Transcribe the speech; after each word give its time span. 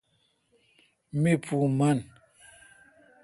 می 1.21 1.33
پو 1.45 1.57
من۔ 1.77 1.97